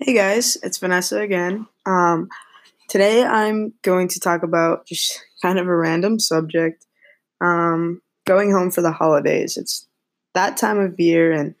[0.00, 1.66] Hey guys, it's Vanessa again.
[1.84, 2.28] Um,
[2.88, 6.86] today I'm going to talk about just kind of a random subject
[7.40, 9.56] um, going home for the holidays.
[9.56, 9.88] It's
[10.34, 11.56] that time of year, and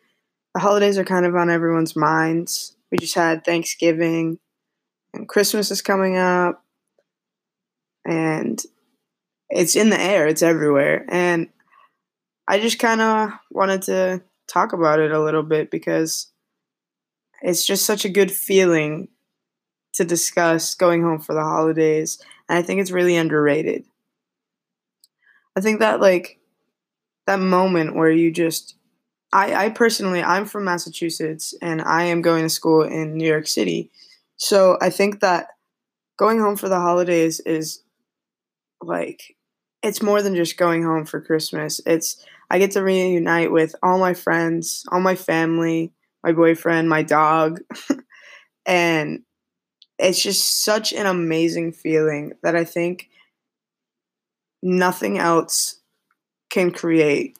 [0.54, 2.76] the holidays are kind of on everyone's minds.
[2.92, 4.38] We just had Thanksgiving,
[5.12, 6.64] and Christmas is coming up,
[8.06, 8.62] and
[9.50, 11.04] it's in the air, it's everywhere.
[11.08, 11.48] And
[12.46, 16.30] I just kind of wanted to talk about it a little bit because
[17.42, 19.08] it's just such a good feeling
[19.94, 22.18] to discuss going home for the holidays.
[22.48, 23.84] And I think it's really underrated.
[25.56, 26.38] I think that, like,
[27.26, 28.76] that moment where you just,
[29.32, 33.46] I, I personally, I'm from Massachusetts and I am going to school in New York
[33.46, 33.90] City.
[34.36, 35.48] So I think that
[36.16, 37.82] going home for the holidays is
[38.80, 39.36] like,
[39.82, 41.80] it's more than just going home for Christmas.
[41.86, 47.02] It's, I get to reunite with all my friends, all my family, my boyfriend, my
[47.02, 47.60] dog.
[48.66, 49.22] and
[49.98, 53.08] it's just such an amazing feeling that I think
[54.62, 55.80] nothing else
[56.50, 57.38] can create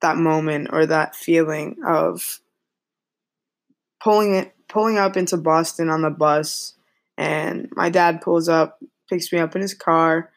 [0.00, 2.40] that moment or that feeling of
[4.00, 6.74] pulling it pulling up into Boston on the bus
[7.16, 8.78] and my dad pulls up,
[9.08, 10.30] picks me up in his car,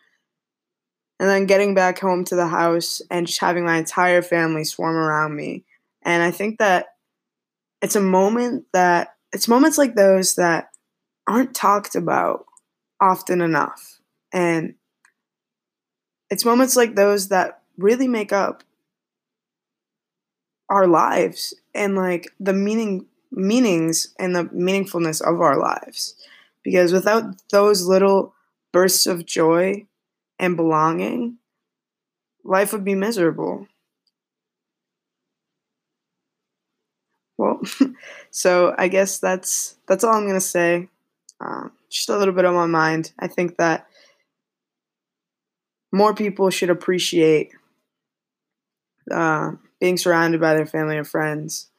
[1.19, 4.95] and then getting back home to the house and just having my entire family swarm
[4.95, 5.63] around me.
[6.01, 6.95] And I think that
[7.81, 10.69] it's a moment that it's moments like those that
[11.27, 12.45] aren't talked about
[12.99, 13.99] often enough.
[14.33, 14.75] And
[16.29, 18.63] it's moments like those that really make up
[20.69, 26.15] our lives and like the meaning meanings and the meaningfulness of our lives.
[26.63, 28.33] Because without those little
[28.71, 29.87] bursts of joy
[30.39, 31.37] and belonging,
[32.43, 33.67] life would be miserable.
[37.41, 37.59] Well,
[38.29, 40.89] so I guess that's that's all I'm gonna say.
[41.39, 43.13] Um, just a little bit on my mind.
[43.17, 43.87] I think that
[45.91, 47.51] more people should appreciate
[49.09, 51.71] uh, being surrounded by their family and friends.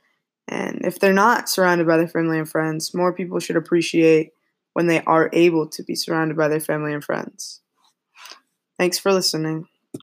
[0.49, 4.33] And if they're not surrounded by their family and friends, more people should appreciate
[4.73, 7.61] when they are able to be surrounded by their family and friends.
[8.79, 9.69] Thanks for listening.